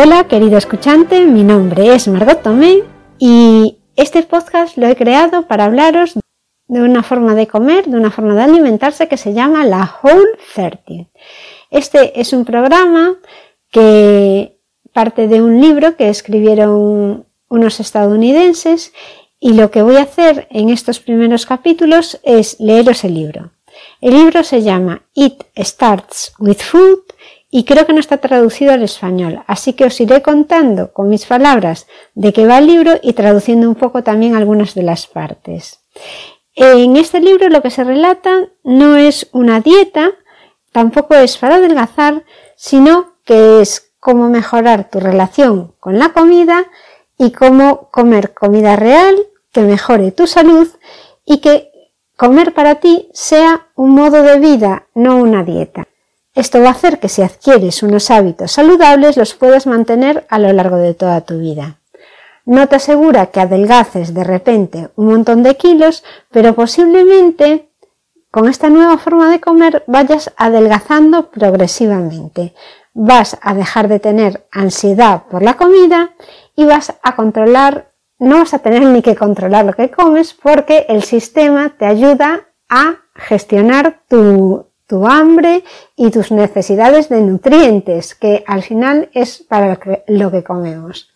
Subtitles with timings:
[0.00, 2.84] Hola querido escuchante, mi nombre es Margot Tomé
[3.18, 6.14] y este podcast lo he creado para hablaros
[6.68, 10.38] de una forma de comer, de una forma de alimentarse que se llama la Whole
[10.54, 11.10] 30.
[11.72, 13.16] Este es un programa
[13.72, 14.60] que
[14.92, 18.92] parte de un libro que escribieron unos estadounidenses
[19.40, 23.50] y lo que voy a hacer en estos primeros capítulos es leeros el libro.
[24.00, 27.00] El libro se llama It Starts with Food
[27.50, 31.24] y creo que no está traducido al español, así que os iré contando con mis
[31.24, 35.80] palabras de qué va el libro y traduciendo un poco también algunas de las partes.
[36.54, 40.10] En este libro lo que se relata no es una dieta,
[40.72, 42.24] tampoco es para adelgazar,
[42.56, 46.66] sino que es cómo mejorar tu relación con la comida
[47.16, 49.16] y cómo comer comida real
[49.52, 50.68] que mejore tu salud
[51.24, 51.70] y que
[52.16, 55.88] comer para ti sea un modo de vida, no una dieta.
[56.38, 60.52] Esto va a hacer que si adquieres unos hábitos saludables los puedas mantener a lo
[60.52, 61.80] largo de toda tu vida.
[62.44, 67.72] No te asegura que adelgaces de repente un montón de kilos, pero posiblemente
[68.30, 72.54] con esta nueva forma de comer vayas adelgazando progresivamente.
[72.94, 76.12] Vas a dejar de tener ansiedad por la comida
[76.54, 80.86] y vas a controlar, no vas a tener ni que controlar lo que comes porque
[80.88, 85.64] el sistema te ayuda a gestionar tu, tu hambre
[85.96, 91.10] y tus necesidades de nutrientes, que al final es para lo que, comemos.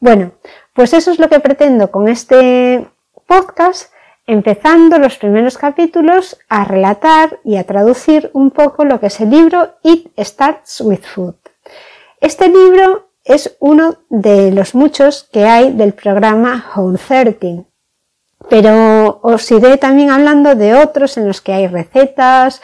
[0.00, 0.32] Bueno,
[0.74, 2.84] pues eso es lo que pretendo con este
[3.26, 3.92] podcast,
[4.26, 9.30] empezando los primeros capítulos a relatar y a traducir un poco lo que es el
[9.30, 11.36] libro It Starts with Food.
[12.20, 17.64] Este libro es uno de los muchos que hay del programa Home 13,
[18.48, 22.60] pero os iré también hablando de otros en los que hay recetas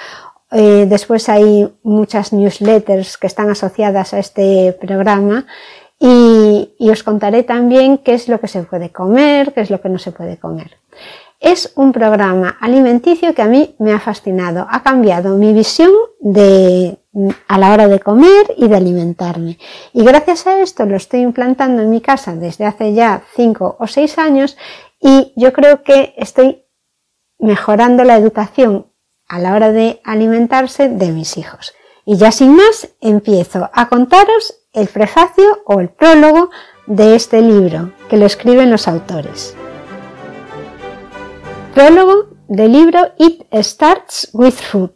[0.50, 5.46] eh, después hay muchas newsletters que están asociadas a este programa
[6.00, 9.88] y, os contaré también qué es lo que se puede comer, qué es lo que
[9.88, 10.78] no se puede comer.
[11.40, 16.98] Es un programa alimenticio que a mí me ha fascinado, ha cambiado mi visión de,
[17.46, 19.58] a la hora de comer y de alimentarme.
[19.92, 23.86] Y gracias a esto lo estoy implantando en mi casa desde hace ya 5 o
[23.86, 24.56] 6 años
[25.00, 26.64] y yo creo que estoy
[27.38, 28.87] mejorando la educación
[29.28, 31.74] a la hora de alimentarse de mis hijos.
[32.04, 36.50] Y ya sin más, empiezo a contaros el prefacio o el prólogo
[36.86, 39.54] de este libro, que lo escriben los autores.
[41.74, 44.92] Prólogo del libro It Starts with Food.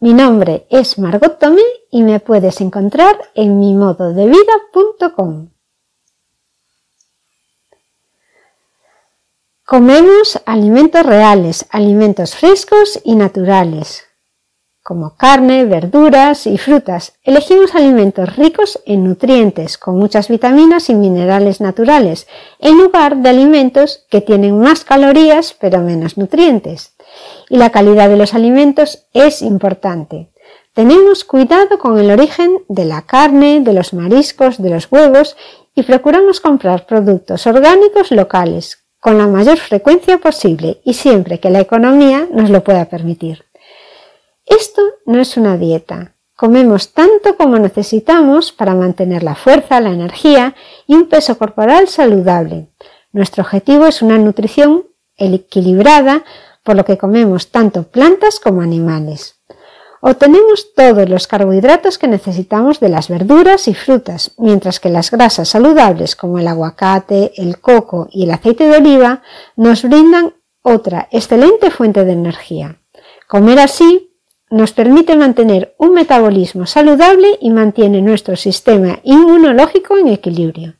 [0.00, 5.50] Mi nombre es Margot Tomé y me puedes encontrar en mi modo de vida.com.
[9.68, 14.04] Comemos alimentos reales, alimentos frescos y naturales,
[14.80, 17.14] como carne, verduras y frutas.
[17.24, 22.28] Elegimos alimentos ricos en nutrientes, con muchas vitaminas y minerales naturales,
[22.60, 26.94] en lugar de alimentos que tienen más calorías pero menos nutrientes.
[27.48, 30.30] Y la calidad de los alimentos es importante.
[30.74, 35.36] Tenemos cuidado con el origen de la carne, de los mariscos, de los huevos
[35.74, 41.60] y procuramos comprar productos orgánicos locales, con la mayor frecuencia posible y siempre que la
[41.60, 43.44] economía nos lo pueda permitir.
[44.44, 46.16] Esto no es una dieta.
[46.34, 50.56] Comemos tanto como necesitamos para mantener la fuerza, la energía
[50.88, 52.66] y un peso corporal saludable.
[53.12, 54.86] Nuestro objetivo es una nutrición
[55.16, 56.24] equilibrada,
[56.64, 59.35] por lo que comemos tanto plantas como animales.
[60.00, 65.48] Obtenemos todos los carbohidratos que necesitamos de las verduras y frutas, mientras que las grasas
[65.48, 69.22] saludables como el aguacate, el coco y el aceite de oliva
[69.56, 72.80] nos brindan otra excelente fuente de energía.
[73.28, 74.12] Comer así
[74.50, 80.74] nos permite mantener un metabolismo saludable y mantiene nuestro sistema inmunológico en equilibrio.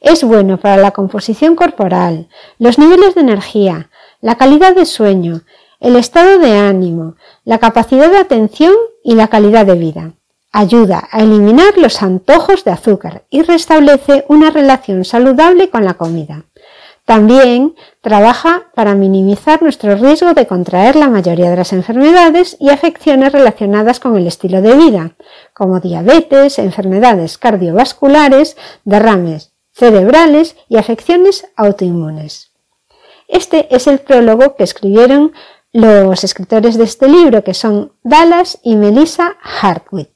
[0.00, 5.42] Es bueno para la composición corporal, los niveles de energía, la calidad de sueño,
[5.80, 10.12] el estado de ánimo, la capacidad de atención y la calidad de vida.
[10.52, 16.44] Ayuda a eliminar los antojos de azúcar y restablece una relación saludable con la comida.
[17.04, 23.32] También trabaja para minimizar nuestro riesgo de contraer la mayoría de las enfermedades y afecciones
[23.32, 25.12] relacionadas con el estilo de vida,
[25.54, 32.50] como diabetes, enfermedades cardiovasculares, derrames cerebrales y afecciones autoinmunes.
[33.28, 35.32] Este es el prólogo que escribieron
[35.72, 40.08] los escritores de este libro, que son Dallas y Melissa Hartwig.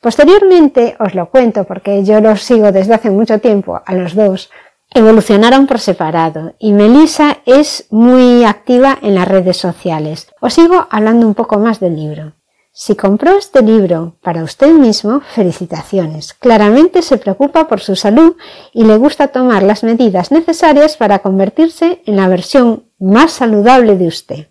[0.00, 4.50] Posteriormente os lo cuento porque yo los sigo desde hace mucho tiempo a los dos.
[4.92, 10.28] Evolucionaron por separado y Melissa es muy activa en las redes sociales.
[10.40, 12.32] Os sigo hablando un poco más del libro.
[12.72, 16.32] Si compró este libro para usted mismo, felicitaciones.
[16.32, 18.36] Claramente se preocupa por su salud
[18.72, 24.06] y le gusta tomar las medidas necesarias para convertirse en la versión más saludable de
[24.06, 24.46] usted.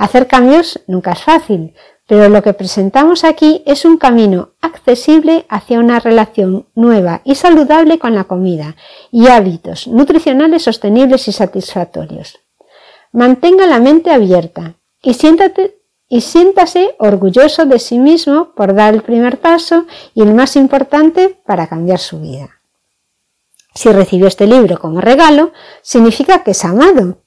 [0.00, 1.74] Hacer cambios nunca es fácil,
[2.06, 7.98] pero lo que presentamos aquí es un camino accesible hacia una relación nueva y saludable
[7.98, 8.76] con la comida
[9.12, 12.38] y hábitos nutricionales sostenibles y satisfactorios.
[13.12, 15.14] Mantenga la mente abierta y,
[16.08, 21.36] y siéntase orgulloso de sí mismo por dar el primer paso y el más importante
[21.44, 22.48] para cambiar su vida.
[23.74, 25.52] Si recibió este libro como regalo,
[25.82, 27.18] significa que es amado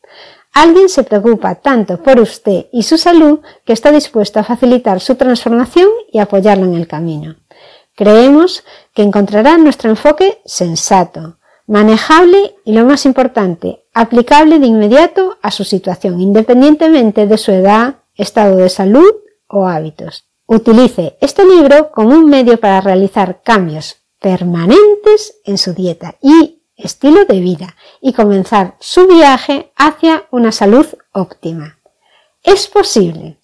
[0.54, 5.16] Alguien se preocupa tanto por usted y su salud que está dispuesto a facilitar su
[5.16, 7.36] transformación y apoyarlo en el camino.
[7.96, 8.64] Creemos
[8.94, 15.64] que encontrará nuestro enfoque sensato, manejable y lo más importante, aplicable de inmediato a su
[15.64, 19.12] situación, independientemente de su edad, estado de salud
[19.48, 20.26] o hábitos.
[20.46, 27.26] Utilice este libro como un medio para realizar cambios permanentes en su dieta y estilo
[27.26, 31.80] de vida y comenzar su viaje hacia una salud óptima.
[32.44, 33.38] Es posible.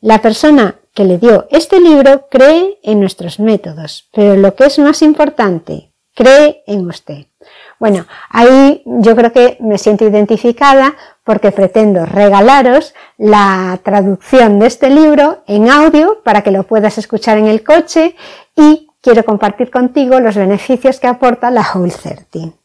[0.00, 4.78] La persona que le dio este libro cree en nuestros métodos, pero lo que es
[4.78, 7.26] más importante, cree en usted.
[7.80, 10.94] Bueno, ahí yo creo que me siento identificada
[11.24, 17.38] porque pretendo regalaros la traducción de este libro en audio para que lo puedas escuchar
[17.38, 18.14] en el coche
[18.54, 22.63] y quiero compartir contigo los beneficios que aporta la Whole 30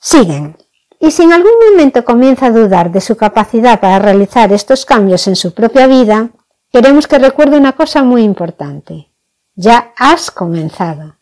[0.00, 0.56] siguen.
[0.98, 5.26] Y si en algún momento comienza a dudar de su capacidad para realizar estos cambios
[5.28, 6.30] en su propia vida,
[6.72, 9.10] queremos que recuerde una cosa muy importante.
[9.54, 11.16] Ya has comenzado.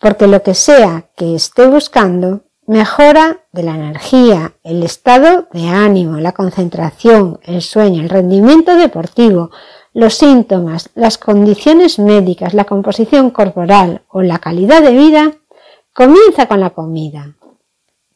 [0.00, 6.18] Porque lo que sea que esté buscando mejora de la energía, el estado de ánimo,
[6.18, 9.50] la concentración, el sueño, el rendimiento deportivo,
[9.92, 15.32] los síntomas, las condiciones médicas, la composición corporal o la calidad de vida,
[15.94, 17.36] comienza con la comida.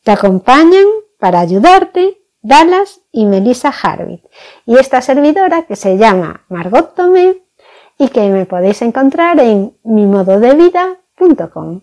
[0.05, 0.87] Te acompañan
[1.19, 4.25] para ayudarte Dallas y Melissa Harvit
[4.65, 7.43] y esta servidora que se llama Margot Tomé
[7.99, 11.83] y que me podéis encontrar en mimododevida.com.